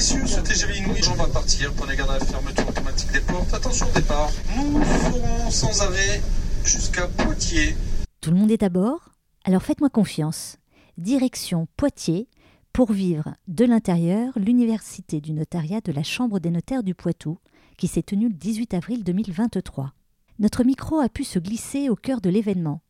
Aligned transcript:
messieurs, 0.00 0.26
ce 0.26 0.40
TGV 0.40 0.78
Inouï, 0.78 1.02
on 1.12 1.14
va 1.14 1.26
partir. 1.26 1.74
Prenez 1.74 1.94
garde 1.94 2.12
à 2.12 2.18
la 2.18 2.24
fermeture 2.24 2.66
automatique 2.66 3.12
des 3.12 3.20
portes. 3.20 3.52
Attention 3.52 3.86
au 3.86 3.92
départ. 3.92 4.30
Nous 4.56 4.82
ferons 4.82 5.50
sans 5.50 5.82
arrêt 5.82 6.22
jusqu'à 6.64 7.06
Poitiers. 7.06 7.76
Tout 8.22 8.30
le 8.30 8.38
monde 8.38 8.50
est 8.50 8.62
à 8.62 8.70
bord? 8.70 9.10
Alors 9.44 9.62
faites-moi 9.62 9.90
confiance. 9.90 10.56
Direction 10.96 11.68
Poitiers 11.76 12.28
pour 12.72 12.92
vivre 12.92 13.34
de 13.46 13.66
l'intérieur 13.66 14.32
l'université 14.36 15.20
du 15.20 15.34
notariat 15.34 15.82
de 15.82 15.92
la 15.92 16.02
Chambre 16.02 16.40
des 16.40 16.50
notaires 16.50 16.82
du 16.82 16.94
Poitou, 16.94 17.38
qui 17.76 17.86
s'est 17.86 18.02
tenue 18.02 18.28
le 18.28 18.34
18 18.34 18.72
avril 18.72 19.04
2023. 19.04 19.92
Notre 20.38 20.64
micro 20.64 20.98
a 21.00 21.10
pu 21.10 21.24
se 21.24 21.38
glisser 21.38 21.90
au 21.90 21.94
cœur 21.94 22.22
de 22.22 22.30
l'événement. 22.30 22.80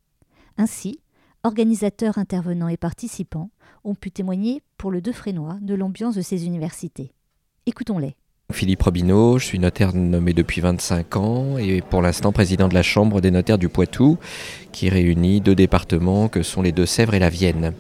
Ainsi, 0.59 1.01
organisateurs, 1.45 2.19
intervenants 2.19 2.69
et 2.69 2.77
participants 2.77 3.51
ont 3.85 3.95
pu 3.95 4.11
témoigner 4.11 4.63
pour 4.77 4.91
le 4.91 5.01
Deux 5.01 5.13
Frénois 5.13 5.59
de 5.63 5.75
l'ambiance 5.75 6.15
de 6.15 6.23
ces 6.23 6.47
universités. 6.47 7.13
Écoutons-les. 7.67 8.17
Philippe 8.53 8.83
Robineau, 8.83 9.39
je 9.39 9.45
suis 9.45 9.59
notaire 9.59 9.95
nommé 9.95 10.33
depuis 10.33 10.61
25 10.61 11.17
ans 11.17 11.59
et 11.59 11.83
pour 11.83 12.03
l'instant 12.03 12.33
président 12.33 12.69
de 12.69 12.75
la 12.75 12.83
Chambre 12.83 13.21
des 13.21 13.31
notaires 13.31 13.59
du 13.59 13.69
Poitou, 13.69 14.19
qui 14.73 14.89
réunit 14.89 15.41
deux 15.41 15.55
départements 15.55 16.29
que 16.29 16.43
sont 16.43 16.61
les 16.61 16.73
Deux-Sèvres 16.73 17.15
et 17.15 17.21
la 17.21 17.31
Vienne. 17.31 17.75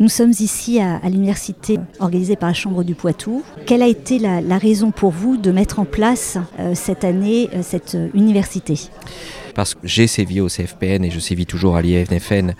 Nous 0.00 0.08
sommes 0.08 0.30
ici 0.30 0.80
à, 0.80 1.00
l'université 1.08 1.78
organisée 2.00 2.36
par 2.36 2.48
la 2.48 2.54
Chambre 2.54 2.84
du 2.84 2.94
Poitou. 2.94 3.42
Quelle 3.66 3.82
a 3.82 3.86
été 3.86 4.18
la, 4.18 4.58
raison 4.58 4.90
pour 4.90 5.10
vous 5.10 5.36
de 5.36 5.50
mettre 5.50 5.78
en 5.78 5.84
place 5.84 6.38
euh, 6.58 6.74
cette 6.74 7.04
année 7.04 7.48
euh, 7.54 7.62
cette 7.62 7.94
euh, 7.94 8.08
université? 8.14 8.78
Parce 9.54 9.74
que 9.74 9.80
j'ai 9.84 10.06
sévi 10.06 10.40
au 10.40 10.48
CFPN 10.48 11.04
et 11.04 11.10
je 11.10 11.20
sévis 11.20 11.46
toujours 11.46 11.76
à 11.76 11.82
l'IFNFN, 11.82 12.52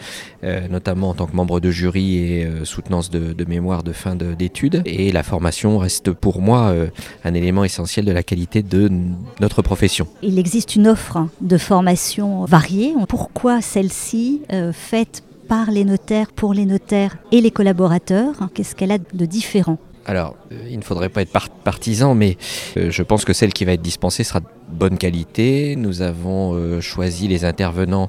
euh, 0.44 0.68
notamment 0.68 1.10
en 1.10 1.14
tant 1.14 1.26
que 1.26 1.34
membre 1.34 1.60
de 1.60 1.70
jury 1.70 2.16
et 2.16 2.44
euh, 2.44 2.64
soutenance 2.64 3.10
de, 3.10 3.44
mémoire 3.44 3.82
de 3.82 3.92
fin 3.92 4.14
d'études. 4.14 4.82
Et 4.84 5.12
la 5.12 5.22
formation 5.22 5.78
reste 5.78 6.12
pour 6.12 6.40
moi 6.40 6.68
euh, 6.68 6.88
un 7.24 7.34
élément 7.34 7.64
essentiel 7.64 8.04
de 8.04 8.12
la 8.12 8.22
qualité 8.22 8.62
de 8.62 8.90
notre 9.40 9.62
profession. 9.62 10.06
Il 10.22 10.38
existe 10.38 10.76
une 10.76 10.86
offre 10.86 11.26
de 11.40 11.58
formation 11.58 12.44
variée. 12.44 12.94
Pourquoi 13.08 13.60
celle-ci 13.60 14.42
faite 14.72 15.22
par 15.52 15.70
les 15.70 15.84
notaires, 15.84 16.32
pour 16.32 16.54
les 16.54 16.64
notaires 16.64 17.18
et 17.30 17.42
les 17.42 17.50
collaborateurs 17.50 18.48
Qu'est-ce 18.54 18.74
qu'elle 18.74 18.90
a 18.90 18.96
de 18.96 19.26
différent? 19.26 19.76
Alors, 20.06 20.34
il 20.70 20.78
ne 20.78 20.82
faudrait 20.82 21.10
pas 21.10 21.20
être 21.20 21.50
partisan, 21.62 22.14
mais 22.14 22.38
je 22.74 23.02
pense 23.02 23.26
que 23.26 23.34
celle 23.34 23.52
qui 23.52 23.66
va 23.66 23.72
être 23.72 23.82
dispensée 23.82 24.24
sera 24.24 24.40
bonne 24.70 24.96
qualité. 24.96 25.76
Nous 25.76 26.00
avons 26.00 26.54
euh, 26.54 26.80
choisi 26.80 27.28
les 27.28 27.44
intervenants 27.44 28.08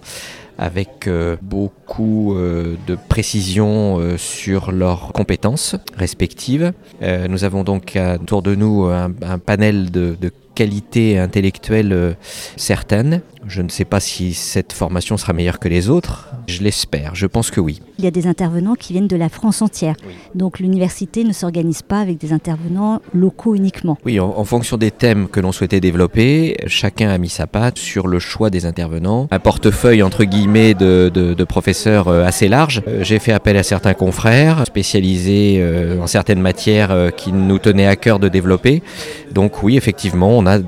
avec 0.57 1.05
euh, 1.07 1.35
beaucoup 1.41 2.33
euh, 2.33 2.77
de 2.87 2.95
précision 3.09 3.99
sur 4.15 4.71
leurs 4.71 5.11
compétences 5.11 5.75
respectives. 5.97 6.71
nous 7.01 7.43
avons 7.43 7.65
donc 7.65 7.99
autour 8.21 8.41
de 8.41 8.55
nous 8.55 8.85
un, 8.85 9.39
panel 9.39 9.91
de, 9.91 10.15
de 10.19 10.31
qualité 10.55 11.17
intellectuelle 11.17 12.15
certaine. 12.55 13.21
Je 13.47 13.61
ne 13.61 13.69
sais 13.69 13.85
pas 13.85 13.99
si 13.99 14.33
cette 14.33 14.71
formation 14.71 15.17
sera 15.17 15.33
meilleure 15.33 15.59
que 15.59 15.67
les 15.67 15.89
autres. 15.89 16.29
Je 16.47 16.61
l'espère, 16.61 17.15
je 17.15 17.27
pense 17.27 17.51
que 17.51 17.59
oui. 17.59 17.81
Il 17.97 18.05
y 18.05 18.07
a 18.07 18.11
des 18.11 18.27
intervenants 18.27 18.75
qui 18.75 18.93
viennent 18.93 19.07
de 19.07 19.15
la 19.15 19.29
France 19.29 19.61
entière. 19.61 19.95
Donc 20.35 20.59
l'université 20.59 21.23
ne 21.23 21.33
s'organise 21.33 21.81
pas 21.81 21.99
avec 21.99 22.17
des 22.17 22.31
intervenants 22.33 23.01
locaux 23.13 23.55
uniquement. 23.55 23.97
Oui, 24.05 24.19
en, 24.19 24.43
fonction 24.45 24.77
des 24.77 24.91
thèmes 24.91 25.27
que 25.27 25.39
l'on 25.39 25.51
souhaitait 25.51 25.79
développer, 25.79 26.55
chacun 26.67 27.09
a 27.09 27.17
mis 27.17 27.29
sa 27.29 27.47
patte 27.47 27.77
sur 27.77 28.07
le 28.07 28.19
choix 28.19 28.49
des 28.49 28.65
intervenants. 28.65 29.27
Un 29.31 29.39
portefeuille 29.39 30.03
entre 30.03 30.23
guillemets 30.23 30.73
de, 30.73 31.43
professeurs 31.43 32.07
euh, 32.07 32.23
assez 32.23 32.47
large. 32.47 32.81
Euh, 32.87 33.03
j'ai 33.03 33.19
fait 33.19 33.33
appel 33.33 33.57
à 33.57 33.63
certains 33.63 33.93
confrères 33.93 34.65
spécialisés 34.65 35.57
euh, 35.59 36.01
en 36.01 36.07
certaines 36.07 36.41
matières 36.41 37.11
qui 37.15 37.31
nous 37.33 37.59
tenaient 37.59 37.87
à 37.87 37.95
cœur 37.95 38.19
de 38.19 38.29
développer. 38.29 38.81
Donc 39.31 39.63
oui, 39.63 39.77
effectivement, 39.77 40.41
on 40.43 40.47
a 40.47 40.59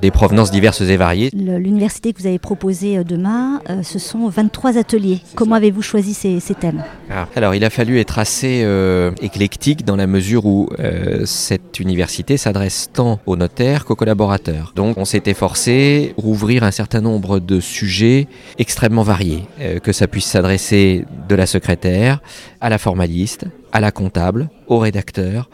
des 0.00 0.10
provenances 0.10 0.50
diverses 0.50 0.80
et 0.80 0.96
variées. 0.96 1.30
L'université 1.34 2.12
que 2.12 2.20
vous 2.20 2.26
avez 2.26 2.38
proposée 2.38 3.02
demain, 3.04 3.60
ce 3.82 3.98
sont 3.98 4.28
23 4.28 4.78
ateliers 4.78 5.20
Comment 5.34 5.56
avez-vous 5.56 5.82
choisi 5.82 6.14
ces, 6.14 6.40
thèmes 6.54 6.82
ah, 7.10 7.26
Alors, 7.34 7.54
il 7.54 7.64
a 7.64 7.70
fallu 7.70 7.98
être 7.98 8.18
assez 8.18 8.62
euh, 8.64 9.10
éclectique 9.20 9.84
dans 9.84 9.96
la 9.96 10.06
mesure 10.06 10.46
où 10.46 10.68
euh, 10.78 11.24
cette 11.24 11.80
université 11.80 12.36
s'adresse 12.36 12.90
tant 12.92 13.18
aux 13.26 13.36
notaires 13.36 13.84
qu'aux 13.84 13.96
collaborateurs. 13.96 14.72
Donc, 14.76 14.98
on 14.98 15.04
s'est 15.04 15.22
efforcé 15.26 16.14
rouvrir 16.16 16.64
un 16.64 16.70
certain 16.70 17.00
nombre 17.00 17.38
de 17.38 17.60
sujets 17.60 18.28
extrêmement 18.58 19.02
variés, 19.02 19.44
euh, 19.60 19.78
que 19.78 19.92
ça 19.92 20.06
puisse 20.06 20.26
s'adresser 20.26 21.04
de 21.28 21.34
la 21.34 21.46
secrétaire 21.46 22.20
à 22.60 22.68
la 22.68 22.78
formaliste, 22.78 23.46
à 23.72 23.80
la 23.80 23.90
comptable, 23.90 24.50
au 24.66 24.78
rédacteur. 24.78 25.48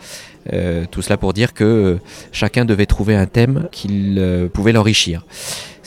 tout 0.90 1.02
cela 1.02 1.16
pour 1.16 1.32
dire 1.32 1.52
que 1.54 1.98
chacun 2.32 2.64
devait 2.64 2.86
trouver 2.86 3.14
un 3.14 3.26
thème 3.26 3.68
qu'il 3.70 4.48
pouvait 4.52 4.72
l'enrichir. 4.72 5.24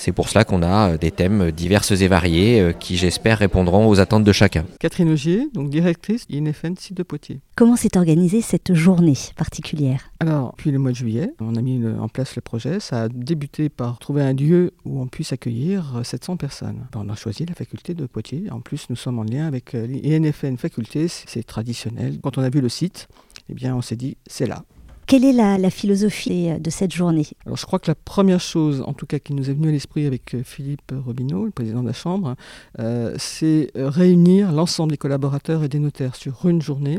C'est 0.02 0.14
pour 0.14 0.30
cela 0.30 0.46
qu'on 0.46 0.64
a 0.64 0.94
euh, 0.94 0.98
des 0.98 1.12
thèmes 1.12 1.52
divers 1.52 1.84
et 1.92 2.08
variés 2.08 2.60
euh, 2.60 2.74
qui, 2.74 2.98
j'espère, 2.98 3.38
répondront 3.38 3.88
aux 3.88 4.00
attentes 4.00 4.24
de 4.24 4.32
chacun. 4.32 4.66
Catherine 4.80 5.12
Augier, 5.12 5.48
donc 5.54 5.70
directrice 5.70 6.26
INFN 6.34 6.74
site 6.76 6.98
de 6.98 7.04
Poitiers. 7.04 7.40
Comment 7.56 7.76
s'est 7.76 7.96
organisée 7.96 8.42
cette 8.42 8.74
journée 8.74 9.14
particulière? 9.36 10.10
Alors, 10.20 10.54
depuis 10.58 10.72
le 10.72 10.80
mois 10.80 10.90
de 10.90 10.96
juillet, 10.96 11.36
on 11.40 11.56
a 11.56 11.62
mis 11.62 11.86
en 11.88 12.08
place 12.08 12.36
le 12.36 12.42
projet. 12.42 12.80
Ça 12.80 13.04
a 13.04 13.10
débuté 13.10 13.70
par 13.70 14.00
trouver 14.00 14.24
un 14.24 14.34
lieu 14.34 14.74
où 14.86 15.00
on 15.00 15.06
puisse 15.06 15.34
accueillir 15.34 16.02
700 16.04 16.34
euh, 16.34 16.36
personnes. 16.36 16.88
Ben, 16.92 17.04
on 17.06 17.10
a 17.10 17.16
choisi 17.16 17.46
la 17.46 17.54
faculté 17.54 17.94
de 17.94 18.08
Poitiers. 18.08 18.46
En 18.50 18.60
plus, 18.60 18.90
nous 18.90 18.96
sommes 18.96 19.20
en 19.20 19.24
lien 19.24 19.46
avec 19.46 19.74
l'INFN 19.74 20.56
faculté. 20.58 21.10
C'est 21.10 21.44
traditionnel. 21.44 22.18
Quand 22.24 22.40
on 22.40 22.42
a 22.42 22.50
vu 22.50 22.60
le 22.60 22.70
site, 22.70 23.08
eh 23.50 23.54
bien, 23.54 23.76
on 23.76 23.84
s'est 23.84 23.98
dit, 23.98 24.18
c'est 24.26 24.48
là. 24.48 24.64
Quelle 25.12 25.26
est 25.26 25.34
la, 25.34 25.70
philosophie 25.70 26.58
de 26.58 26.70
cette 26.70 26.94
journée? 26.94 27.28
Alors, 27.46 27.58
Je 27.58 27.66
crois 27.66 27.80
que 27.80 27.92
la 27.92 27.96
première 27.96 28.40
chose, 28.40 28.82
en 28.88 28.94
tout 28.94 29.06
cas 29.06 29.20
qui 29.20 29.34
nous 29.34 29.50
est 29.50 29.54
venue 29.54 29.68
à 29.68 29.72
l'esprit 29.72 30.06
avec 30.06 30.34
euh, 30.36 30.42
Philippe 30.42 30.94
Robineau, 31.06 31.44
le 31.44 31.52
président 31.52 31.82
de 31.82 31.88
la 31.88 31.94
Chambre, 31.94 32.38
euh, 32.80 33.14
c'est 33.18 33.72
euh, 33.76 33.90
réunir 33.90 34.54
l'ensemble 34.54 34.92
des 34.92 34.98
collaborateurs 34.98 35.66
et 35.66 35.68
des 35.68 35.80
notaires 35.80 36.16
sur 36.16 36.46
une 36.48 36.62
journée. 36.62 36.98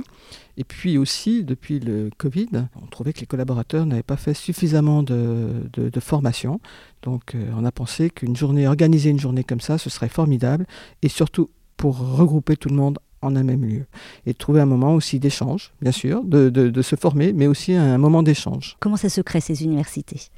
Et 0.59 0.65
puis 0.65 0.99
aussi, 0.99 1.43
depuis 1.43 1.81
le 1.81 2.11
Covid, 2.19 2.49
on 2.83 2.87
trouvait 2.87 3.15
que 3.15 3.21
les 3.21 3.27
collaborateurs 3.27 3.87
n'avaient 3.87 4.03
pas 4.03 4.19
fait 4.19 4.35
suffisamment 4.35 5.03
de, 5.03 5.63
formation. 5.99 6.61
Donc 7.05 7.35
on 7.57 7.65
a 7.65 7.73
pensé 7.73 8.11
qu'une 8.11 8.37
journée, 8.37 8.69
organiser 8.69 9.09
une 9.09 9.21
journée 9.21 9.43
comme 9.43 9.63
ça, 9.63 9.79
ce 9.79 9.89
serait 9.89 10.11
formidable. 10.11 10.67
Et 11.01 11.09
surtout 11.09 11.49
pour 11.79 11.97
regrouper 11.97 12.59
tout 12.59 12.69
le 12.69 12.75
monde 12.75 12.99
en 13.23 13.37
un 13.37 13.43
même 13.43 13.65
lieu. 13.65 13.87
Et 14.27 14.35
trouver 14.35 14.61
un 14.61 14.67
moment 14.67 14.95
aussi 14.95 15.19
d'échange, 15.19 15.73
bien 15.81 15.93
sûr, 15.93 16.23
de, 16.25 16.51
de, 16.51 16.83
se 16.83 16.97
former, 16.97 17.33
mais 17.33 17.47
aussi 17.47 17.75
un 17.75 17.99
moment 17.99 18.23
d'échange. 18.23 18.77
Comment 18.81 18.97
ça 18.97 19.09
se 19.09 19.21
crée 19.21 19.41
ces 19.41 19.65
universités? 19.65 20.29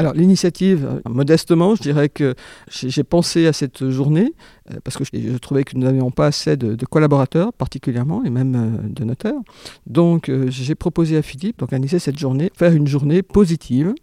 Alors 0.00 0.14
l'initiative, 0.14 0.86
euh, 0.86 1.00
modestement, 1.10 1.74
je 1.74 1.82
dirais 1.82 2.08
que 2.08 2.36
j'ai 2.70 3.02
pensé 3.02 3.48
à 3.48 3.52
cette 3.52 3.90
journée 3.90 4.32
euh, 4.70 4.78
parce 4.84 4.96
que 4.96 5.02
je, 5.04 5.36
trouvais 5.38 5.64
que 5.64 5.76
nous 5.76 5.82
n'avions 5.82 6.12
pas 6.12 6.26
assez 6.26 6.56
de, 6.56 6.76
collaborateurs 6.86 7.52
particulièrement 7.52 8.22
et 8.24 8.30
même 8.30 8.54
euh, 8.54 8.88
de 8.88 9.02
notaires. 9.02 9.40
Donc 9.86 10.30
j'ai 10.48 10.76
proposé 10.76 11.16
à 11.16 11.22
Philippe 11.22 11.58
d'organiser 11.58 11.98
cette 11.98 12.18
journée, 12.18 12.52
faire 12.56 12.72
une 12.72 12.86
journée 12.86 13.22
positive 13.22 13.94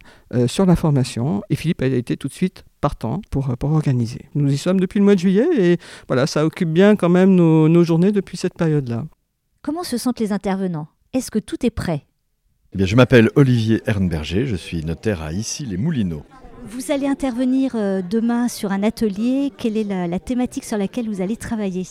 sur 0.46 0.66
la 0.66 0.76
formation 0.76 1.42
et 1.50 1.56
Philippe 1.56 1.82
a 1.82 1.86
été 1.86 2.16
tout 2.16 2.28
de 2.28 2.32
suite 2.32 2.64
partant 2.86 3.20
pour, 3.32 3.56
pour 3.56 3.72
organiser. 3.72 4.26
Nous 4.36 4.52
y 4.52 4.56
sommes 4.56 4.78
depuis 4.78 5.00
le 5.00 5.04
mois 5.04 5.16
de 5.16 5.18
juillet 5.18 5.48
et 5.58 5.78
voilà, 6.06 6.28
ça 6.28 6.46
occupe 6.46 6.68
bien 6.68 6.94
quand 6.94 7.08
même 7.08 7.34
nos, 7.34 7.68
nos 7.68 7.82
journées 7.82 8.12
depuis 8.12 8.36
cette 8.36 8.54
période-là. 8.54 9.06
Comment 9.60 9.82
se 9.82 9.98
sentent 9.98 10.20
les 10.20 10.30
intervenants? 10.30 10.86
Est-ce 11.12 11.32
que 11.32 11.40
tout 11.40 11.66
est 11.66 11.70
prêt? 11.70 12.06
Eh 12.78 12.86
je 12.86 12.94
m'appelle 12.94 13.28
Olivier 13.34 13.82
Ernberger, 13.86 14.46
je 14.46 14.54
suis 14.54 14.84
notaire 14.84 15.20
à 15.20 15.32
ici 15.32 15.66
les 15.66 15.76
Moulineaux. 15.76 16.22
Vous 16.68 16.90
allez 16.90 17.06
intervenir 17.06 17.72
euh, 17.74 18.02
demain 18.02 18.48
sur 18.48 18.72
un 18.72 18.82
atelier. 18.82 19.52
Quelle 19.56 19.76
est 19.76 19.84
la, 19.84 20.18
thématique 20.18 20.64
sur 20.64 20.76
laquelle 20.76 21.08
vous 21.08 21.20
allez 21.20 21.36
travailler? 21.36 21.84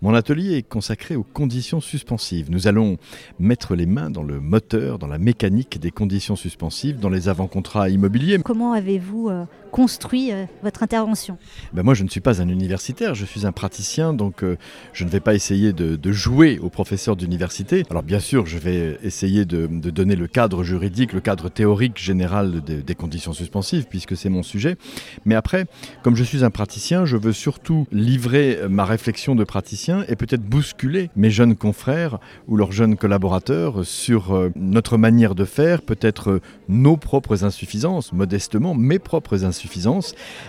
Mon 0.00 0.14
atelier 0.14 0.58
est 0.58 0.62
consacré 0.62 1.16
aux 1.16 1.24
conditions 1.24 1.80
suspensives. 1.80 2.48
Nous 2.48 2.68
allons 2.68 2.98
mettre 3.40 3.74
les 3.74 3.86
mains 3.86 4.10
dans 4.10 4.22
le 4.22 4.38
moteur, 4.38 4.98
dans 4.98 5.08
la 5.08 5.18
mécanique 5.18 5.80
des 5.80 5.90
conditions 5.90 6.36
suspensives, 6.36 7.00
dans 7.00 7.08
les 7.08 7.28
avant-contrats 7.28 7.88
immobiliers. 7.88 8.38
Comment 8.44 8.74
avez-vous 8.74 9.28
euh, 9.28 9.44
construit 9.72 10.30
euh, 10.30 10.44
votre 10.62 10.84
intervention 10.84 11.38
ben 11.72 11.82
Moi, 11.82 11.94
je 11.94 12.04
ne 12.04 12.08
suis 12.08 12.20
pas 12.20 12.40
un 12.40 12.48
universitaire, 12.48 13.16
je 13.16 13.24
suis 13.24 13.46
un 13.46 13.52
praticien, 13.52 14.12
donc 14.12 14.44
je 14.92 15.04
ne 15.04 15.10
vais 15.10 15.20
pas 15.20 15.34
essayer 15.34 15.72
de, 15.72 16.12
jouer 16.12 16.58
aux 16.60 16.68
professeurs 16.68 17.16
d'université. 17.16 17.82
Alors 17.90 18.02
bien 18.02 18.20
sûr, 18.20 18.46
je 18.46 18.58
vais 18.58 18.98
essayer 19.02 19.44
de, 19.44 19.66
donner 19.66 20.14
le 20.14 20.28
cadre 20.28 20.62
juridique, 20.62 21.12
le 21.12 21.20
cadre 21.20 21.48
théorique 21.48 21.98
général 21.98 22.60
des 22.62 22.94
conditions 22.94 23.32
suspensives, 23.32 23.86
puisque 23.88 24.16
c'est 24.16 24.28
mon 24.28 24.42
sujet. 24.42 24.76
Mais 25.24 25.34
après, 25.34 25.66
comme 26.02 26.14
je 26.14 26.24
suis 26.24 26.44
un 26.44 26.50
praticien, 26.50 27.04
je 27.04 27.16
veux 27.16 27.32
surtout 27.32 27.86
livrer 27.90 28.60
ma 28.68 28.84
réflexion 28.84 29.34
de 29.34 29.44
praticien 29.44 30.04
et 30.08 30.16
peut-être 30.16 30.42
bousculer 30.42 31.10
mes 31.16 31.30
jeunes 31.30 31.56
confrères 31.56 32.18
ou 32.46 32.56
leurs 32.56 32.72
jeunes 32.72 32.96
collaborateurs 32.96 33.84
sur 33.84 34.34
euh, 34.34 34.50
notre 34.56 34.96
manière 34.96 35.34
de 35.34 35.44
faire, 35.44 35.82
peut-être 35.82 36.30
euh, 36.30 36.40
nos 36.68 36.96
propres 36.96 37.44
insuffisances, 37.44 38.12
modestement 38.12 38.74
mes 38.74 38.98
propres 38.98 39.44
insuffisances, 39.44 39.61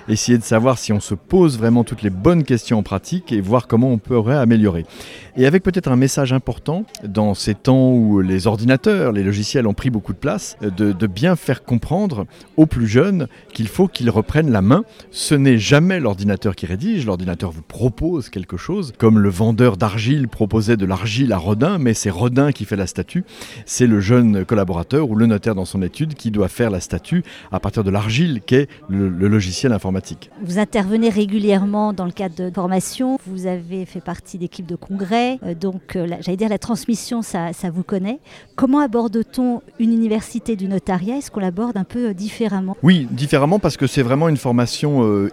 essayer 0.07 0.37
de 0.37 0.43
savoir 0.43 0.77
si 0.77 0.93
on 0.93 0.99
se 0.99 1.15
pose 1.15 1.57
vraiment 1.57 1.83
toutes 1.83 2.01
les 2.01 2.09
bonnes 2.09 2.43
questions 2.43 2.79
en 2.79 2.83
pratique 2.83 3.31
et 3.31 3.41
voir 3.41 3.67
comment 3.67 3.91
on 3.91 3.97
pourrait 3.97 4.37
améliorer. 4.37 4.85
Et 5.35 5.45
avec 5.47 5.63
peut-être 5.63 5.87
un 5.87 5.95
message 5.95 6.31
important 6.31 6.85
dans 7.03 7.33
ces 7.33 7.55
temps 7.55 7.91
où 7.91 8.21
les 8.21 8.47
ordinateurs, 8.47 9.11
les 9.11 9.23
logiciels 9.23 9.67
ont 9.67 9.73
pris 9.73 9.89
beaucoup 9.89 10.13
de 10.13 10.17
place, 10.17 10.57
de, 10.61 10.91
de 10.91 11.07
bien 11.07 11.35
faire 11.35 11.63
comprendre 11.63 12.25
aux 12.57 12.65
plus 12.65 12.87
jeunes 12.87 13.27
qu'il 13.53 13.67
faut 13.67 13.87
qu'ils 13.87 14.09
reprennent 14.09 14.51
la 14.51 14.61
main. 14.61 14.83
Ce 15.11 15.35
n'est 15.35 15.57
jamais 15.57 15.99
l'ordinateur 15.99 16.55
qui 16.55 16.65
rédige, 16.65 17.05
l'ordinateur 17.05 17.51
vous 17.51 17.61
propose 17.61 18.29
quelque 18.29 18.57
chose, 18.57 18.93
comme 18.97 19.19
le 19.19 19.29
vendeur 19.29 19.77
d'argile 19.77 20.27
proposait 20.27 20.77
de 20.77 20.85
l'argile 20.85 21.33
à 21.33 21.37
Rodin, 21.37 21.77
mais 21.77 21.93
c'est 21.93 22.09
Rodin 22.09 22.51
qui 22.51 22.65
fait 22.65 22.75
la 22.75 22.87
statue, 22.87 23.23
c'est 23.65 23.87
le 23.87 23.99
jeune 23.99 24.45
collaborateur 24.45 25.09
ou 25.09 25.15
le 25.15 25.25
notaire 25.25 25.55
dans 25.55 25.65
son 25.65 25.81
étude 25.81 26.13
qui 26.13 26.31
doit 26.31 26.47
faire 26.47 26.69
la 26.69 26.79
statue 26.79 27.23
à 27.51 27.59
partir 27.59 27.83
de 27.83 27.89
l'argile 27.89 28.41
qu'est 28.45 28.67
le, 28.89 29.02
le 29.07 29.27
logiciel 29.27 29.73
informatique. 29.73 30.29
Vous 30.41 30.59
intervenez 30.59 31.09
régulièrement 31.09 31.93
dans 31.93 32.05
le 32.05 32.11
cadre 32.11 32.35
de 32.35 32.51
formation, 32.51 33.17
vous 33.27 33.47
avez 33.47 33.85
fait 33.85 34.01
partie 34.01 34.37
d'équipes 34.37 34.65
de 34.65 34.75
congrès, 34.75 35.39
euh, 35.45 35.53
donc 35.53 35.95
euh, 35.95 36.07
j'allais 36.21 36.37
dire 36.37 36.49
la 36.49 36.57
transmission, 36.57 37.21
ça, 37.21 37.53
ça 37.53 37.69
vous 37.69 37.83
connaît. 37.83 38.19
Comment 38.55 38.79
aborde-t-on 38.79 39.61
une 39.79 39.93
université 39.93 40.55
du 40.55 40.67
notariat? 40.67 41.17
Est-ce 41.17 41.31
qu'on 41.31 41.39
l'aborde 41.39 41.77
un 41.77 41.83
peu 41.83 42.09
euh, 42.09 42.13
différemment? 42.13 42.77
Oui, 42.83 43.07
différemment 43.11 43.59
parce 43.59 43.77
que 43.77 43.87
c'est 43.87 44.01
vraiment 44.01 44.29
une 44.29 44.37
formation 44.37 44.83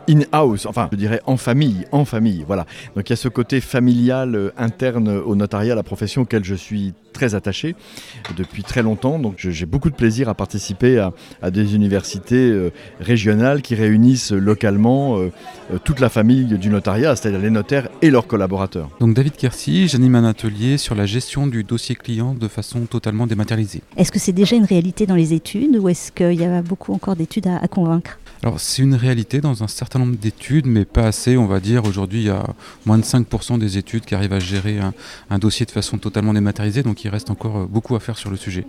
in-house, 0.09 0.67
enfin 0.67 0.89
je 0.93 0.97
dirais 0.97 1.21
en 1.27 1.37
famille, 1.37 1.85
en 1.93 2.05
famille, 2.05 2.45
voilà. 2.47 2.67
Donc 2.97 3.09
il 3.09 3.11
y 3.11 3.15
a 3.15 3.17
ce 3.17 3.29
côté 3.29 3.61
familial 3.61 4.53
interne 4.57 5.09
au 5.09 5.35
notariat, 5.35 5.75
la 5.75 5.83
profession 5.83 6.23
auquel 6.23 6.45
je 6.45 6.55
suis 6.55 6.95
très 7.21 7.35
attaché 7.35 7.75
depuis 8.35 8.63
très 8.63 8.83
longtemps. 8.83 9.19
Donc 9.19 9.35
j'ai 9.37 9.67
beaucoup 9.67 9.91
de 9.91 9.95
plaisir 9.95 10.31
à 10.31 10.35
participer 10.35 10.99
à, 10.99 11.13
à 11.43 11.51
des 11.51 11.75
universités 11.75 12.49
euh, 12.51 12.71
régionales 12.99 13.61
qui 13.61 13.75
réunissent 13.75 14.33
localement 14.33 15.19
euh, 15.19 15.31
euh, 15.71 15.79
toute 15.85 16.01
la 16.01 16.09
famille 16.09 16.45
du 16.45 16.71
notariat, 16.71 17.15
c'est-à-dire 17.17 17.41
les 17.41 17.51
notaires 17.51 17.89
et 18.01 18.09
leurs 18.09 18.27
collaborateurs. 18.27 18.89
Donc 19.01 19.13
David 19.13 19.37
Kersi, 19.37 19.87
j'anime 19.87 20.15
un 20.15 20.25
atelier 20.25 20.79
sur 20.79 20.95
la 20.95 21.05
gestion 21.05 21.47
du 21.47 21.63
dossier 21.63 21.95
client 21.95 22.33
de 22.33 22.49
façon 22.49 22.87
totalement 22.87 23.27
dématérialisée. 23.27 23.83
Est-ce 23.99 24.11
que 24.11 24.19
c'est 24.19 24.33
déjà 24.33 24.57
une 24.57 24.65
réalité 24.65 25.05
dans 25.05 25.15
les 25.15 25.35
études 25.35 25.77
ou 25.77 25.91
est-ce 25.91 26.13
qu'il 26.13 26.41
y 26.41 26.45
a 26.45 26.63
beaucoup 26.63 26.95
encore 26.95 27.17
d'études 27.17 27.49
à, 27.49 27.59
à 27.59 27.69
convaincre? 27.69 28.19
Alors 28.43 28.59
c'est 28.59 28.81
une 28.81 28.95
réalité 28.95 29.43
dans 29.43 29.63
un 29.63 29.69
certain 29.69 29.99
nombre 29.99 30.17
d'études, 30.17 30.67
mais 30.67 30.87
pas 30.87 31.07
assez, 31.07 31.37
on 31.37 31.47
va 31.47 31.61
dire. 31.61 31.85
Aujourd'hui, 31.85 32.21
il 32.21 32.27
y 32.29 32.31
a 32.31 32.47
moins 32.87 32.97
de 32.97 33.03
5% 33.03 33.59
des 33.59 33.77
études 33.77 34.07
qui 34.07 34.15
arrivent 34.15 34.33
à 34.33 34.41
gérer 34.41 34.79
un, 34.79 34.95
un 35.29 35.39
dossier 35.39 35.67
de 35.67 35.71
façon 35.71 35.99
totalement 35.99 36.33
dématérialisée, 36.33 36.83
donc 36.83 37.05
il 37.05 37.10
reste 37.11 37.31
encore 37.31 37.67
beaucoup 37.67 37.97
à 37.97 38.01
faire 38.01 38.17
sur 38.17 38.31
le 38.31 38.37
sujet. 38.37 38.67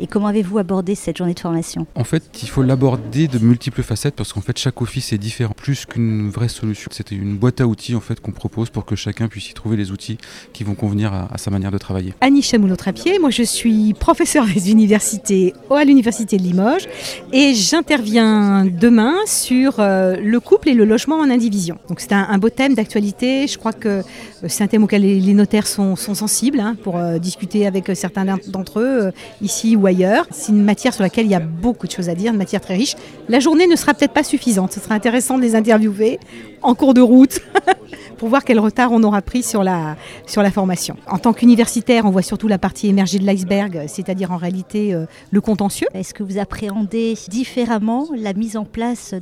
Et 0.00 0.06
comment 0.06 0.28
avez-vous 0.28 0.58
abordé 0.58 0.94
cette 0.94 1.18
journée 1.18 1.34
de 1.34 1.40
formation? 1.40 1.86
En 1.94 2.04
fait, 2.04 2.22
il 2.42 2.48
faut 2.48 2.62
l'aborder 2.62 3.28
de 3.28 3.38
multiples 3.38 3.82
facettes 3.82 4.14
parce 4.16 4.32
qu'en 4.32 4.40
fait, 4.40 4.56
chaque 4.58 4.80
office 4.80 5.12
est 5.12 5.18
différent. 5.18 5.52
Plus 5.54 5.84
qu'une 5.84 6.30
vraie 6.30 6.48
solution, 6.48 6.88
c'était 6.90 7.14
une 7.14 7.36
boîte 7.36 7.60
à 7.60 7.66
outils 7.66 7.94
en 7.94 8.00
fait 8.00 8.18
qu'on 8.18 8.32
propose 8.32 8.70
pour 8.70 8.86
que 8.86 8.96
chacun 8.96 9.28
puisse 9.28 9.50
y 9.50 9.54
trouver 9.54 9.76
les 9.76 9.90
outils 9.90 10.16
qui 10.54 10.64
vont 10.64 10.74
convenir 10.74 11.12
à, 11.12 11.28
à 11.32 11.36
sa 11.38 11.50
manière 11.50 11.70
de 11.70 11.78
travailler. 11.78 12.14
Annie 12.22 12.40
Chamoulot-Trapier, 12.42 13.18
moi 13.18 13.28
je 13.30 13.42
suis 13.42 13.92
professeure 13.92 14.46
des 14.46 14.70
universités 14.70 15.52
à 15.70 15.84
l'université 15.84 16.38
de 16.38 16.42
Limoges 16.42 16.88
et 17.32 17.54
j'interviens 17.54 18.64
demain 18.64 19.14
sur 19.26 19.80
euh, 19.80 20.16
le 20.16 20.40
couple 20.40 20.70
et 20.70 20.74
le 20.74 20.84
logement 20.84 21.16
en 21.16 21.28
indivision. 21.28 21.76
Donc 21.88 22.00
c'est 22.00 22.12
un, 22.12 22.26
un 22.30 22.38
beau 22.38 22.48
thème 22.48 22.74
d'actualité. 22.74 23.46
Je 23.46 23.58
crois 23.58 23.72
que 23.74 23.88
euh, 23.88 24.02
c'est 24.48 24.64
un 24.64 24.66
thème 24.66 24.84
auquel 24.84 25.02
les, 25.02 25.20
les 25.20 25.34
notaires 25.34 25.66
sont, 25.66 25.94
sont 25.96 26.14
sensibles 26.14 26.60
hein, 26.60 26.74
pour 26.82 26.96
euh, 26.96 27.18
discuter 27.18 27.66
avec 27.66 27.90
certains 27.94 28.24
d'entre 28.48 28.80
eux 28.80 29.12
ici 29.42 29.76
ou 29.76 29.86
C'est 30.30 30.52
une 30.52 30.62
matière 30.62 30.94
sur 30.94 31.02
laquelle 31.02 31.26
il 31.26 31.30
y 31.30 31.34
a 31.34 31.40
beaucoup 31.40 31.86
de 31.86 31.92
choses 31.92 32.08
à 32.08 32.14
dire, 32.14 32.32
une 32.32 32.38
matière 32.38 32.60
très 32.60 32.74
riche. 32.74 32.94
La 33.28 33.40
journée 33.40 33.66
ne 33.66 33.76
sera 33.76 33.94
peut-être 33.94 34.12
pas 34.12 34.24
suffisante. 34.24 34.72
Ce 34.72 34.80
sera 34.80 34.94
intéressant 34.94 35.36
de 35.36 35.42
les 35.42 35.54
interviewer 35.54 36.18
en 36.62 36.74
cours 36.74 36.94
de 36.94 37.00
route 37.00 37.40
pour 38.20 38.28
voir 38.28 38.44
quel 38.44 38.60
retard 38.60 38.92
on 38.92 39.02
aura 39.02 39.22
pris 39.22 39.42
sur 39.42 39.64
la, 39.64 39.96
sur 40.26 40.42
la 40.42 40.50
formation. 40.50 40.94
En 41.06 41.16
tant 41.16 41.32
qu'universitaire, 41.32 42.04
on 42.04 42.10
voit 42.10 42.20
surtout 42.20 42.48
la 42.48 42.58
partie 42.58 42.86
émergée 42.86 43.18
de 43.18 43.24
l'iceberg, 43.24 43.84
c'est-à-dire 43.86 44.30
en 44.30 44.36
réalité 44.36 44.92
euh, 44.92 45.06
le 45.30 45.40
contentieux. 45.40 45.86
Est-ce 45.94 46.12
que 46.12 46.22
vous 46.22 46.36
appréhendez 46.36 47.14
différemment 47.30 48.08
la 48.14 48.34
mise 48.34 48.58
en 48.58 48.66
place 48.66 49.14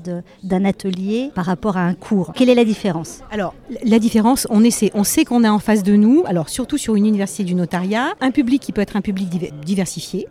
d'un 0.42 0.64
atelier 0.64 1.30
par 1.32 1.44
rapport 1.44 1.76
à 1.76 1.82
un 1.82 1.94
cours? 1.94 2.32
Quelle 2.34 2.48
est 2.48 2.56
la 2.56 2.64
différence? 2.64 3.20
Alors, 3.30 3.54
la 3.84 4.00
différence, 4.00 4.48
on, 4.50 4.64
essaie, 4.64 4.90
on 4.94 5.04
sait 5.04 5.24
qu'on 5.24 5.44
a 5.44 5.50
en 5.52 5.60
face 5.60 5.84
de 5.84 5.94
nous, 5.94 6.24
alors 6.26 6.48
surtout 6.48 6.76
sur 6.76 6.96
une 6.96 7.06
université 7.06 7.44
du 7.44 7.54
notariat, 7.54 8.14
un 8.20 8.32
public 8.32 8.60
qui 8.60 8.72
peut 8.72 8.80
être 8.80 8.96
un 8.96 9.00
public 9.00 9.28
diversifié, 9.64 10.26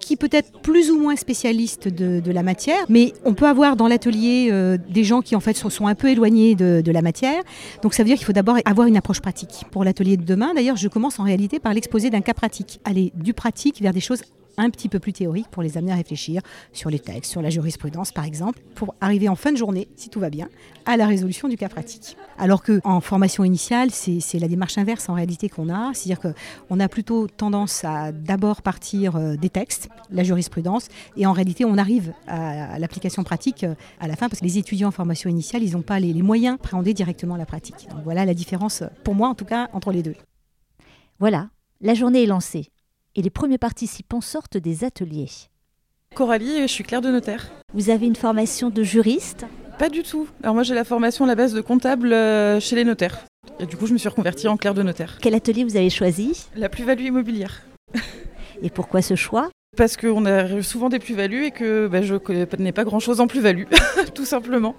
qui 0.00 0.16
peut 0.16 0.28
être 0.32 0.60
plus 0.60 0.90
ou 0.90 0.98
moins 0.98 1.14
spécialiste 1.16 1.88
de, 1.88 2.30
la 2.30 2.42
matière, 2.42 2.84
mais 2.88 3.12
on 3.24 3.34
peut 3.34 3.46
avoir 3.46 3.76
dans 3.76 3.88
l'atelier 3.88 4.48
euh, 4.50 4.78
des 4.88 5.04
gens 5.04 5.20
qui 5.20 5.36
en 5.36 5.40
fait 5.40 5.56
sont, 5.56 5.68
sont 5.68 5.86
un 5.86 5.94
peu 5.94 6.08
éloignés 6.08 6.54
de, 6.54 6.80
de, 6.80 6.92
la 6.92 7.02
matière. 7.02 7.42
Donc 7.82 7.94
ça 7.94 8.02
veut 8.02 8.08
dire 8.08 8.16
qu'il 8.16 8.26
faut 8.26 8.32
d'abord 8.32 8.56
avoir 8.64 8.86
une 8.86 8.96
approche 8.96 9.20
pratique. 9.20 9.64
Pour 9.70 9.84
l'atelier 9.84 10.16
de 10.16 10.24
demain, 10.24 10.54
d'ailleurs, 10.54 10.76
je 10.76 10.88
commence 10.88 11.18
en 11.18 11.24
réalité 11.24 11.58
par 11.58 11.74
l'exposé 11.74 12.10
d'un 12.10 12.20
cas 12.20 12.34
pratique. 12.34 12.80
Aller 12.84 13.12
du 13.14 13.34
pratique 13.34 13.80
vers 13.82 13.92
des 13.92 14.00
choses 14.00 14.22
un 14.56 14.70
petit 14.70 14.88
peu 14.88 14.98
plus 14.98 15.12
théoriques 15.12 15.48
pour 15.50 15.62
les 15.62 15.78
amener 15.78 15.92
à 15.92 15.96
réfléchir 15.96 16.42
sur 16.72 16.90
les 16.90 16.98
textes, 16.98 17.30
sur 17.30 17.42
la 17.42 17.50
jurisprudence 17.50 18.12
par 18.12 18.24
exemple, 18.24 18.60
pour 18.74 18.94
arriver 19.00 19.28
en 19.28 19.36
fin 19.36 19.52
de 19.52 19.56
journée, 19.56 19.88
si 19.96 20.08
tout 20.08 20.20
va 20.20 20.30
bien, 20.30 20.48
à 20.86 20.96
la 20.96 21.06
résolution 21.06 21.48
du 21.48 21.56
cas 21.56 21.68
pratique. 21.68 22.16
Alors 22.38 22.62
qu'en 22.62 23.00
formation 23.00 23.44
initiale, 23.44 23.90
c'est 23.90 24.38
la 24.38 24.48
démarche 24.48 24.78
inverse 24.78 25.08
en 25.08 25.14
réalité 25.14 25.48
qu'on 25.48 25.68
a, 25.68 25.92
c'est-à-dire 25.94 26.20
qu'on 26.20 26.80
a 26.80 26.88
plutôt 26.88 27.26
tendance 27.28 27.84
à 27.84 28.12
d'abord 28.12 28.62
partir 28.62 29.16
euh, 29.16 29.36
des 29.36 29.50
textes, 29.50 29.88
la 30.10 30.22
jurisprudence, 30.22 30.88
et 31.16 31.26
en 31.26 31.32
réalité 31.32 31.64
on 31.64 31.76
arrive 31.76 32.12
à, 32.26 32.74
à 32.74 32.78
l'application 32.78 33.24
pratique 33.24 33.64
euh, 33.64 33.74
à 34.00 34.08
la 34.08 34.16
fin, 34.16 34.28
parce 34.28 34.40
que 34.40 34.46
les 34.46 34.58
étudiants 34.58 34.88
en 34.88 34.92
formation 34.92 35.30
initiale, 35.30 35.62
ils 35.62 35.72
n'ont 35.72 35.82
pas 35.82 36.00
les, 36.00 36.12
les 36.12 36.22
moyens 36.22 36.56
d'appréhender 36.56 36.94
directement 36.94 37.36
la 37.36 37.46
pratique. 37.46 37.88
Donc 37.90 38.04
voilà 38.04 38.24
la 38.24 38.34
différence, 38.34 38.82
pour 39.04 39.14
moi 39.14 39.28
en 39.28 39.34
tout 39.34 39.44
cas, 39.44 39.68
entre 39.72 39.92
les 39.92 40.02
deux. 40.02 40.16
Voilà, 41.18 41.50
la 41.80 41.94
journée 41.94 42.22
est 42.22 42.26
lancée 42.26 42.70
et 43.16 43.22
les 43.22 43.30
premiers 43.30 43.58
participants 43.58 44.20
sortent 44.20 44.56
des 44.56 44.84
ateliers. 44.84 45.30
Coralie, 46.14 46.62
je 46.62 46.66
suis 46.66 46.84
clerc 46.84 47.02
de 47.02 47.10
notaire. 47.10 47.50
Vous 47.72 47.90
avez 47.90 48.06
une 48.06 48.16
formation 48.16 48.70
de 48.70 48.82
juriste? 48.82 49.46
Pas 49.78 49.88
du 49.88 50.02
tout. 50.02 50.28
Alors 50.42 50.54
moi 50.54 50.62
j'ai 50.62 50.74
la 50.74 50.84
formation 50.84 51.24
à 51.24 51.28
la 51.28 51.34
base 51.34 51.54
de 51.54 51.60
comptable 51.60 52.12
euh, 52.12 52.60
chez 52.60 52.76
les 52.76 52.84
notaires. 52.84 53.24
Et 53.58 53.66
du 53.66 53.76
coup 53.76 53.86
je 53.86 53.92
me 53.92 53.98
suis 53.98 54.08
reconvertie 54.08 54.48
en 54.48 54.56
clerc 54.56 54.74
de 54.74 54.82
notaire. 54.82 55.18
Quel 55.22 55.34
atelier 55.34 55.64
vous 55.64 55.76
avez 55.76 55.90
choisi? 55.90 56.46
La 56.56 56.68
plus-value 56.68 57.06
immobilière. 57.06 57.62
et 58.62 58.70
pourquoi 58.70 59.02
ce 59.02 59.14
choix? 59.14 59.50
Parce 59.76 59.96
qu'on 59.96 60.26
a 60.26 60.62
souvent 60.62 60.88
des 60.88 60.98
plus-values 60.98 61.46
et 61.46 61.50
que 61.52 61.86
bah, 61.86 62.02
je 62.02 62.16
n'ai 62.58 62.72
pas 62.72 62.84
grand-chose 62.84 63.20
en 63.20 63.28
plus-value, 63.28 63.66
tout 64.14 64.24
simplement. 64.24 64.74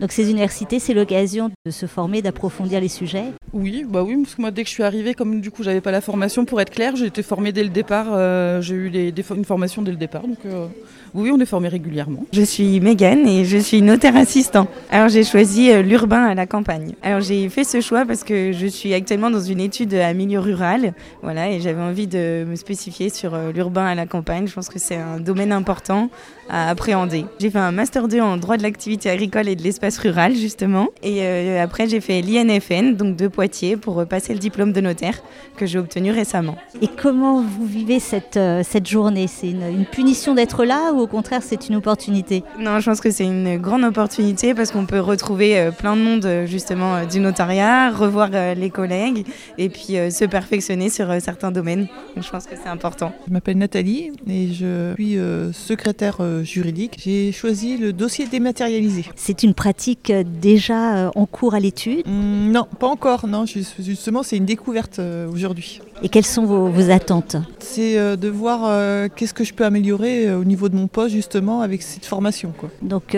Donc 0.00 0.12
ces 0.12 0.30
universités, 0.30 0.78
c'est 0.78 0.94
l'occasion 0.94 1.50
de 1.66 1.70
se 1.70 1.84
former, 1.84 2.22
d'approfondir 2.22 2.80
les 2.80 2.88
sujets. 2.88 3.26
Oui, 3.52 3.84
bah 3.86 4.02
oui, 4.02 4.16
parce 4.22 4.34
que 4.34 4.40
moi 4.40 4.50
dès 4.50 4.62
que 4.62 4.68
je 4.68 4.72
suis 4.72 4.82
arrivée, 4.82 5.12
comme 5.12 5.42
du 5.42 5.50
coup 5.50 5.62
j'avais 5.62 5.82
pas 5.82 5.90
la 5.90 6.00
formation 6.00 6.46
pour 6.46 6.58
être 6.62 6.70
claire, 6.70 6.96
j'ai 6.96 7.04
été 7.04 7.22
formée 7.22 7.52
dès 7.52 7.62
le 7.62 7.68
départ, 7.68 8.06
euh, 8.12 8.62
j'ai 8.62 8.74
eu 8.74 8.90
des, 8.90 9.12
une 9.36 9.44
formation 9.44 9.82
dès 9.82 9.90
le 9.90 9.98
départ, 9.98 10.22
donc 10.22 10.38
euh, 10.46 10.68
oui, 11.14 11.30
on 11.32 11.40
est 11.40 11.46
formé 11.46 11.68
régulièrement. 11.68 12.24
Je 12.32 12.42
suis 12.42 12.80
Mégane 12.80 13.26
et 13.26 13.44
je 13.44 13.58
suis 13.58 13.82
notaire 13.82 14.16
assistant. 14.16 14.68
Alors 14.90 15.08
j'ai 15.08 15.24
choisi 15.24 15.70
euh, 15.70 15.82
l'urbain 15.82 16.24
à 16.24 16.34
la 16.34 16.46
campagne. 16.46 16.94
Alors 17.02 17.20
j'ai 17.20 17.48
fait 17.48 17.64
ce 17.64 17.80
choix 17.80 18.04
parce 18.04 18.24
que 18.24 18.52
je 18.52 18.66
suis 18.66 18.94
actuellement 18.94 19.30
dans 19.30 19.40
une 19.40 19.60
étude 19.60 19.94
à 19.94 20.12
milieu 20.12 20.38
rural, 20.38 20.94
voilà, 21.22 21.50
et 21.50 21.60
j'avais 21.60 21.82
envie 21.82 22.06
de 22.06 22.44
me 22.48 22.56
spécifier 22.56 23.08
sur 23.08 23.34
euh, 23.34 23.52
l'urbain 23.52 23.86
à 23.86 23.94
la 23.94 24.06
campagne. 24.06 24.46
Je 24.46 24.54
pense 24.54 24.68
que 24.68 24.78
c'est 24.78 24.96
un 24.96 25.18
domaine 25.18 25.52
important 25.52 26.10
à 26.48 26.68
appréhender. 26.70 27.24
J'ai 27.38 27.50
fait 27.50 27.58
un 27.58 27.72
master 27.72 28.08
2 28.08 28.20
en 28.20 28.36
droit 28.36 28.56
de 28.56 28.62
l'activité 28.62 29.10
agricole 29.10 29.48
et 29.48 29.56
de 29.56 29.62
l'espace 29.62 29.98
rural 29.98 30.34
justement, 30.34 30.88
et 31.02 31.22
euh, 31.22 31.62
après 31.62 31.88
j'ai 31.88 32.00
fait 32.00 32.22
l'INFN, 32.22 32.94
donc 32.94 33.16
de 33.16 33.28
Poitiers, 33.28 33.76
pour 33.76 34.04
passer 34.06 34.32
le 34.32 34.38
diplôme 34.38 34.72
de 34.72 34.80
notaire 34.80 35.22
que 35.56 35.66
j'ai 35.66 35.78
obtenu 35.78 36.10
récemment. 36.10 36.56
Et 36.80 36.88
comment 36.88 37.42
vous 37.42 37.66
vivez 37.66 38.00
cette, 38.00 38.36
euh, 38.36 38.62
cette 38.64 38.88
journée? 38.88 39.26
C'est 39.26 39.50
une, 39.50 39.62
une, 39.62 39.84
punition 39.84 40.34
d'être 40.34 40.64
là 40.64 40.92
ou 40.92 40.99
au 41.00 41.06
contraire 41.06 41.42
c'est 41.42 41.68
une 41.68 41.76
opportunité 41.76 42.42
Non, 42.58 42.78
je 42.80 42.86
pense 42.90 43.00
que 43.00 43.10
c'est 43.10 43.24
une 43.24 43.58
grande 43.58 43.84
opportunité 43.84 44.54
parce 44.54 44.70
qu'on 44.70 44.86
peut 44.86 45.00
retrouver 45.00 45.58
euh, 45.58 45.70
plein 45.70 45.96
de 45.96 46.02
monde 46.02 46.28
justement 46.46 46.96
euh, 46.96 47.04
du 47.06 47.20
notariat, 47.20 47.90
revoir 47.90 48.30
euh, 48.32 48.54
les 48.54 48.70
collègues 48.70 49.26
et 49.58 49.68
puis 49.68 49.96
euh, 49.96 50.10
se 50.10 50.24
perfectionner 50.24 50.88
sur 50.90 51.10
euh, 51.10 51.18
certains 51.20 51.50
domaines. 51.50 51.88
Donc 52.14 52.24
je 52.24 52.30
pense 52.30 52.46
que 52.46 52.54
c'est 52.62 52.68
important. 52.68 53.12
Je 53.26 53.32
m'appelle 53.32 53.58
Nathalie 53.58 54.12
et 54.28 54.52
je 54.52 54.92
suis 54.94 55.18
euh, 55.18 55.52
secrétaire 55.52 56.18
juridique. 56.42 56.98
J'ai 57.02 57.32
choisi 57.32 57.76
le 57.76 57.92
dossier 57.92 58.26
dématérialisé. 58.26 59.04
C'est 59.16 59.42
une 59.42 59.54
pratique 59.54 60.12
déjà 60.40 61.10
en 61.14 61.26
cours 61.26 61.54
à 61.54 61.60
l'étude? 61.60 62.06
Mmh, 62.06 62.50
Non, 62.52 62.66
pas 62.78 62.86
encore. 62.88 63.26
Non, 63.26 63.44
justement, 63.46 64.22
c'est 64.22 64.36
une 64.36 64.44
découverte 64.44 65.00
aujourd'hui. 65.32 65.80
Et 66.02 66.08
quelles 66.08 66.26
sont 66.26 66.44
vos, 66.44 66.90
attentes 66.90 67.36
C'est 67.58 67.98
euh, 67.98 68.16
de 68.16 68.28
voir 68.28 68.62
euh, 68.64 69.08
qu'est-ce 69.14 69.34
que 69.34 69.44
je 69.44 69.52
peux 69.52 69.64
améliorer 69.64 70.28
euh, 70.28 70.40
au 70.40 70.44
niveau 70.44 70.68
de 70.70 70.76
mon 70.76 70.86
poste 70.86 71.14
justement 71.14 71.60
avec 71.60 71.82
cette 71.82 72.06
formation. 72.06 72.52
Quoi. 72.56 72.70
Donc 72.80 73.16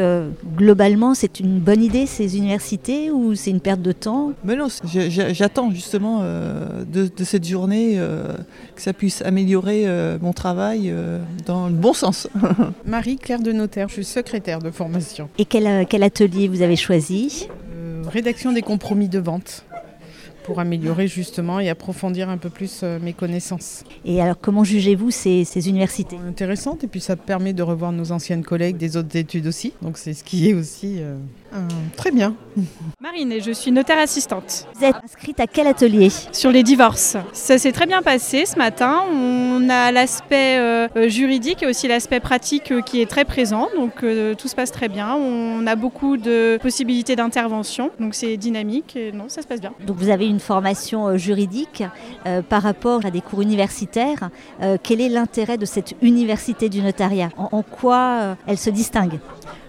globalement, 0.57 1.15
c'est 1.15 1.41
une 1.41 1.61
bonne 1.61 1.83
idée 1.83 2.07
ces 2.07 2.37
universités 2.37 3.11
ou 3.11 3.35
c'est 3.35 3.51
une 3.51 3.61
perte 3.61 3.83
de 3.83 3.93
temps 3.93 4.33
Mais 4.45 4.57
non, 4.57 4.67
j'attends 4.85 5.71
justement 5.71 6.23
de, 6.23 7.25
cette 7.25 7.47
journée 7.47 7.99
que 8.75 8.83
ça 8.83 8.93
puisse 8.93 9.23
améliorer 9.23 9.87
mon 10.21 10.33
travail 10.33 10.93
dans 11.47 11.69
le 11.69 11.75
bon 11.75 11.93
sens. 11.93 12.29
Marie-Claire 12.87 13.41
de 13.41 13.53
Notaire, 13.53 13.89
je 13.89 13.95
suis 13.95 14.05
secrétaire 14.05 14.59
de 14.59 14.71
formation. 14.71 15.29
Et 15.39 15.45
quel, 15.45 15.87
quel 15.87 16.03
atelier 16.03 16.49
vous 16.49 16.63
avez 16.63 16.77
choisi? 16.77 17.49
Rédaction 18.09 18.53
des 18.53 18.63
compromis 18.63 19.09
de 19.09 19.19
vente 19.19 19.65
pour 20.43 20.61
améliorer 20.61 21.09
justement 21.09 21.61
et 21.61 21.69
approfondir 21.69 22.29
un 22.29 22.37
peu 22.37 22.51
plus 22.51 22.81
euh, 22.83 22.99
mes 23.01 23.13
connaissances. 23.13 23.85
Et 24.05 24.21
alors 24.21 24.37
comment 24.41 24.65
jugez-vous 24.65 25.11
ces, 25.11 25.69
universités? 25.69 26.17
Intéressantes 26.27 26.85
et 26.85 26.87
puis 26.87 27.01
ça 27.01 27.17
permet 27.17 27.53
de 27.53 27.63
revoir 27.63 27.93
nos 27.93 28.13
anciennes 28.13 28.45
collègues 28.45 28.77
des 28.77 28.97
autres 28.97 29.17
études 29.17 29.47
aussi. 29.47 29.73
Donc 29.83 29.99
c'est 29.99 30.15
ce 30.15 30.25
qui 30.25 30.49
est 30.49 30.55
aussi 30.55 30.97
euh, 31.01 31.17
très 31.97 32.11
bien. 32.11 32.35
Marine 33.01 33.33
et 33.33 33.41
je 33.41 33.53
suis 33.53 33.71
notaire 33.71 33.99
assistante. 33.99 34.67
Vous 34.75 34.85
êtes 34.85 34.97
inscrite 35.03 35.41
à 35.41 35.47
quel 35.47 35.67
atelier? 35.67 36.11
Sur 36.33 36.51
les 36.51 36.63
divorces. 36.63 37.17
Ça 37.33 37.59
s'est 37.59 37.73
très 37.73 37.87
bien 37.87 38.03
passé 38.03 38.47
ce 38.47 38.57
matin. 38.57 39.03
On 39.11 39.69
a 39.69 39.93
l'aspect 39.93 40.59
euh, 40.59 41.09
juridique 41.09 41.63
et 41.63 41.67
aussi 41.67 41.89
l'aspect 41.89 42.21
pratique 42.21 42.73
qui 42.85 43.01
est 43.01 43.07
très 43.07 43.25
présent. 43.25 43.69
Donc 43.77 44.05
tout 44.39 44.49
se 44.49 44.55
passe 44.55 44.73
très 44.73 44.89
bien. 44.89 45.15
On 45.15 45.67
a 45.67 45.77
beaucoup 45.77 46.17
de 46.17 46.59
possibilités 46.61 47.17
d'intervention. 47.17 47.91
Donc 48.01 48.15
c'est 48.15 48.37
dynamique 48.37 48.97
et 48.97 49.13
non, 49.13 49.29
ça 49.29 49.43
se 49.43 49.47
passe 49.47 49.61
bien. 49.61 49.73
Donc 49.87 49.97
vous 49.97 50.09
avez 50.09 50.27
une 50.27 50.32
formation 50.41 51.09
euh, 51.09 51.17
juridique 51.17 51.83
euh, 52.27 52.43
par 52.43 52.63
rapport 52.63 53.05
à 53.05 53.11
des 53.11 53.21
cours 53.21 53.43
universitaires. 53.43 54.31
Euh, 54.63 54.77
quel 54.83 55.01
est 55.01 55.09
l'intérêt 55.09 55.59
de 55.59 55.65
cette 55.65 55.95
université 56.03 56.69
du 56.69 56.81
notariat? 56.81 57.31
En, 57.37 57.63
quoi 57.63 58.37
elle 58.47 58.59
se 58.59 58.71
distingue? 58.71 59.19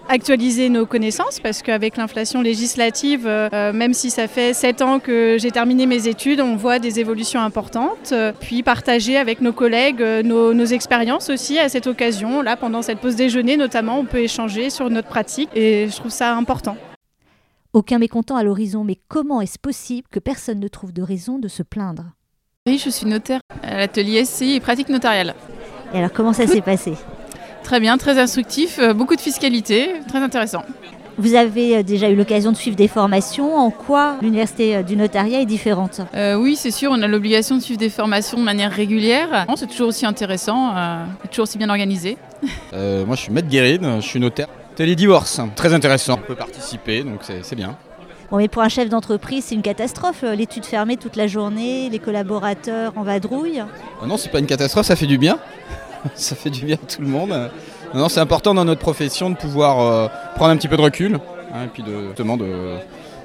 Actualiser 0.08 0.68
nos 0.68 0.84
connaissances 0.84 1.40
parce 1.40 1.62
qu'avec 1.62 1.96
l'inflation 1.96 2.42
législative, 2.42 3.26
même 3.52 3.94
si 3.94 4.10
ça 4.10 4.28
fait 4.28 4.52
7 4.52 4.82
ans 4.82 4.98
que 4.98 5.36
j'ai 5.38 5.50
terminé 5.50 5.86
mes 5.86 6.08
études, 6.08 6.40
on 6.40 6.56
voit 6.56 6.78
des 6.78 7.00
évolutions 7.00 7.40
importantes. 7.40 8.12
puis 8.40 8.62
partager 8.62 9.16
avec 9.16 9.40
nos 9.40 9.52
collègues 9.52 10.02
nos, 10.24 10.52
nos, 10.52 10.66
expériences 10.66 11.30
aussi 11.30 11.58
à 11.58 11.68
cette 11.68 11.86
occasion. 11.86 12.42
Là, 12.42 12.56
pendant 12.56 12.82
cette 12.82 12.98
pause 12.98 13.16
déjeuner 13.16 13.56
notamment, 13.56 13.98
on 13.98 14.04
peut 14.04 14.20
échanger 14.20 14.68
sur 14.68 14.90
notre 14.90 15.08
pratique 15.08 15.48
et 15.54 15.88
je 15.88 15.96
trouve 15.96 16.12
ça 16.12 16.34
important. 16.34 16.76
Aucun 17.74 17.98
mécontent 17.98 18.36
à 18.36 18.44
l'horizon, 18.44 18.84
mais 18.84 18.96
comment 19.08 19.40
est-ce 19.40 19.58
possible 19.58 20.06
que 20.08 20.20
personne 20.20 20.60
ne 20.60 20.68
trouve 20.68 20.92
de 20.92 21.02
raison 21.02 21.40
de 21.40 21.48
se 21.48 21.64
plaindre? 21.64 22.04
Oui, 22.68 22.78
je 22.78 22.88
suis 22.88 23.04
notaire 23.04 23.40
à 23.64 23.78
l'atelier 23.78 24.24
SCI 24.24 24.52
et 24.52 24.60
pratique 24.60 24.88
notariale. 24.88 25.34
Et 25.92 25.98
alors 25.98 26.12
comment 26.12 26.32
ça 26.32 26.46
s'est 26.46 26.60
passé? 26.60 26.92
Très 27.64 27.80
bien, 27.80 27.98
très 27.98 28.16
instructif, 28.20 28.78
euh, 28.78 28.94
beaucoup 28.94 29.16
de 29.16 29.20
fiscalité, 29.20 29.90
très 30.06 30.20
intéressant. 30.20 30.62
Vous 31.18 31.34
avez 31.34 31.78
euh, 31.78 31.82
déjà 31.82 32.08
eu 32.10 32.14
l'occasion 32.14 32.52
de 32.52 32.56
suivre 32.56 32.76
des 32.76 32.86
formations. 32.86 33.56
En 33.56 33.72
quoi 33.72 34.18
l'université 34.22 34.76
euh, 34.76 34.82
du 34.84 34.94
notariat 34.94 35.40
est 35.40 35.46
différente? 35.46 36.00
Oui, 36.38 36.54
c'est 36.54 36.70
sûr, 36.70 36.92
on 36.92 37.02
a 37.02 37.08
l'obligation 37.08 37.56
de 37.56 37.60
suivre 37.60 37.80
des 37.80 37.90
formations 37.90 38.38
de 38.38 38.44
manière 38.44 38.70
régulière. 38.70 39.46
C'est 39.56 39.66
toujours 39.66 39.88
aussi 39.88 40.06
intéressant, 40.06 40.74
toujours 41.28 41.42
aussi 41.42 41.58
bien 41.58 41.70
organisé. 41.70 42.18
moi, 42.72 43.16
je 43.16 43.20
suis 43.20 43.32
maître 43.32 43.48
Guérine, 43.48 43.96
je 44.00 44.06
suis 44.06 44.20
notaire 44.20 44.46
Télédivorce, 44.76 45.40
très 45.54 45.72
intéressant. 45.72 46.14
On 46.14 46.26
peut 46.26 46.34
participer, 46.34 47.04
donc 47.04 47.20
c'est 47.22 47.54
bien. 47.54 47.76
Bon, 48.30 48.38
mais 48.38 48.48
pour 48.48 48.62
un 48.62 48.68
chef 48.68 48.88
d'entreprise, 48.88 49.44
c'est 49.46 49.54
une 49.54 49.62
catastrophe. 49.62 50.24
Euh, 50.24 50.34
l'étude 50.34 50.64
fermée 50.64 50.96
toute 50.96 51.14
la 51.14 51.28
journée, 51.28 51.88
les 51.90 51.98
collaborateurs 52.00 52.92
en 52.96 53.02
vadrouille. 53.02 53.62
Ah 54.02 54.06
non, 54.06 54.16
c'est 54.16 54.30
pas 54.30 54.40
une 54.40 54.46
catastrophe, 54.46 54.86
ça 54.86 54.96
fait 54.96 55.06
du 55.06 55.18
bien. 55.18 55.38
ça 56.14 56.34
fait 56.34 56.50
du 56.50 56.64
bien 56.64 56.74
à 56.74 56.92
tout 56.92 57.02
le 57.02 57.06
monde. 57.06 57.50
Non, 57.94 58.08
c'est 58.08 58.20
important 58.20 58.52
dans 58.54 58.64
notre 58.64 58.80
profession 58.80 59.30
de 59.30 59.36
pouvoir 59.36 59.80
euh, 59.80 60.08
prendre 60.34 60.50
un 60.50 60.56
petit 60.56 60.66
peu 60.66 60.76
de 60.76 60.82
recul, 60.82 61.20
hein, 61.54 61.64
et 61.64 61.68
puis 61.68 61.84
de, 61.84 62.12
de, 62.16 62.78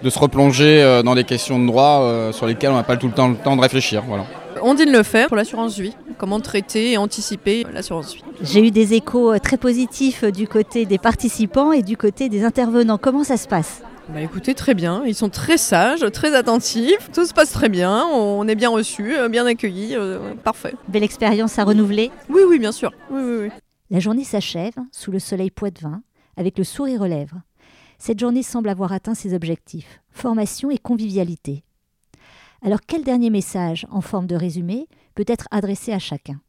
de, 0.03 0.09
se 0.09 0.19
replonger 0.19 0.83
euh, 0.83 1.01
dans 1.01 1.15
des 1.15 1.23
questions 1.23 1.57
de 1.57 1.65
droit 1.65 2.31
sur 2.31 2.45
lesquelles 2.45 2.69
on 2.71 2.75
n'a 2.75 2.83
pas 2.83 2.97
tout 2.97 3.07
le 3.07 3.13
temps 3.13 3.29
le 3.29 3.35
temps 3.35 3.55
de 3.55 3.61
réfléchir. 3.61 4.03
Voilà. 4.07 4.25
Ondine 4.61 4.91
le 4.91 5.03
fait 5.03 5.27
pour 5.27 5.35
l'assurance 5.35 5.77
vie. 5.77 5.95
Comment 6.17 6.39
traiter 6.39 6.93
et 6.93 6.97
anticiper 6.97 7.65
l'assurance 7.73 8.15
vie. 8.15 8.23
J'ai 8.41 8.65
eu 8.65 8.71
des 8.71 8.93
échos 8.93 9.33
euh, 9.33 9.39
très 9.39 9.57
positifs 9.57 10.23
euh, 10.23 10.31
du 10.31 10.47
côté 10.47 10.85
des 10.85 10.97
participants 10.97 11.71
et 11.71 11.81
du 11.81 11.97
côté 11.97 12.29
des 12.29 12.43
intervenants. 12.43 12.97
Comment 12.97 13.23
ça 13.23 13.37
se 13.37 13.47
passe? 13.47 13.81
Bah 14.09 14.21
écoutez, 14.21 14.55
très 14.55 14.73
bien. 14.73 15.03
Ils 15.05 15.15
sont 15.15 15.29
très 15.29 15.57
sages, 15.57 16.05
très 16.11 16.35
attentifs. 16.35 17.09
Tout 17.13 17.25
se 17.25 17.33
passe 17.33 17.51
très 17.51 17.69
bien. 17.69 18.05
On 18.05 18.47
est 18.47 18.55
bien 18.55 18.69
reçus, 18.69 19.15
euh, 19.15 19.29
bien 19.29 19.45
accueillis. 19.45 19.95
parfait. 20.43 20.73
Belle 20.87 21.03
expérience 21.03 21.59
à 21.59 21.63
renouveler 21.63 22.11
Oui, 22.29 22.41
oui, 22.47 22.59
bien 22.59 22.71
sûr. 22.71 22.91
Oui, 23.11 23.21
oui, 23.23 23.37
oui. 23.43 23.49
La 23.91 23.99
journée 23.99 24.23
s'achève 24.23 24.73
sous 24.91 25.11
le 25.11 25.19
soleil 25.19 25.51
poitevin, 25.51 26.01
avec 26.37 26.57
le 26.57 26.63
sourire 26.63 27.01
aux 27.01 27.07
lèvres. 27.07 27.41
Cette 27.97 28.19
journée 28.19 28.43
semble 28.43 28.69
avoir 28.69 28.93
atteint 28.93 29.13
ses 29.13 29.33
objectifs 29.33 29.99
formation 30.11 30.69
et 30.69 30.77
convivialité. 30.77 31.63
Alors 32.61 32.79
quel 32.85 33.03
dernier 33.03 33.29
message, 33.29 33.87
en 33.89 34.01
forme 34.01 34.27
de 34.27 34.35
résumé, 34.35 34.87
peut 35.15 35.23
être 35.27 35.47
adressé 35.51 35.93
à 35.93 35.99
chacun? 35.99 36.41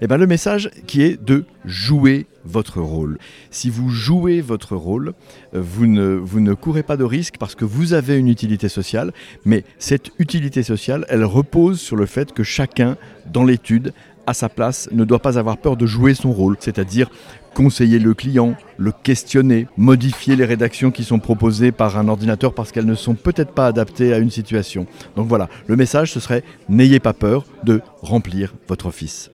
Eh 0.00 0.06
bien, 0.06 0.16
le 0.16 0.26
message 0.26 0.70
qui 0.86 1.02
est 1.02 1.22
de 1.22 1.44
jouer 1.66 2.26
votre 2.46 2.80
rôle. 2.80 3.18
Si 3.50 3.68
vous 3.68 3.90
jouez 3.90 4.40
votre 4.40 4.74
rôle, 4.74 5.12
euh, 5.54 5.60
vous 5.60 5.86
ne, 5.86 6.14
vous 6.14 6.40
ne 6.40 6.54
courez 6.54 6.82
pas 6.82 6.96
de 6.96 7.04
risque 7.04 7.34
parce 7.38 7.54
que 7.54 7.66
vous 7.66 7.92
avez 7.92 8.16
une 8.16 8.28
utilité 8.28 8.70
sociale, 8.70 9.12
mais 9.44 9.64
cette 9.78 10.10
utilité 10.18 10.62
sociale, 10.62 11.04
elle 11.10 11.24
repose 11.24 11.80
sur 11.80 11.96
le 11.96 12.06
fait 12.06 12.32
que 12.32 12.42
chacun, 12.42 12.96
dans 13.26 13.44
l'étude, 13.44 13.92
à 14.26 14.32
sa 14.32 14.48
place, 14.48 14.88
ne 14.92 15.04
doit 15.04 15.18
pas 15.18 15.38
avoir 15.38 15.58
peur 15.58 15.76
de 15.76 15.84
jouer 15.84 16.14
son 16.14 16.32
rôle, 16.32 16.56
c'est-à-dire 16.60 17.10
conseiller 17.54 17.98
le 17.98 18.14
client, 18.14 18.54
le 18.78 18.92
questionner, 18.92 19.66
modifier 19.76 20.36
les 20.36 20.44
rédactions 20.44 20.90
qui 20.90 21.04
sont 21.04 21.18
proposées 21.18 21.72
par 21.72 21.98
un 21.98 22.08
ordinateur 22.08 22.54
parce 22.54 22.72
qu'elles 22.72 22.86
ne 22.86 22.94
sont 22.94 23.14
peut-être 23.14 23.52
pas 23.52 23.66
adaptées 23.66 24.12
à 24.12 24.18
une 24.18 24.30
situation. 24.30 24.86
Donc 25.16 25.28
voilà, 25.28 25.48
le 25.66 25.76
message 25.76 26.12
ce 26.12 26.20
serait 26.20 26.44
n'ayez 26.68 27.00
pas 27.00 27.12
peur 27.12 27.44
de 27.64 27.80
remplir 28.02 28.54
votre 28.68 28.86
office. 28.86 29.30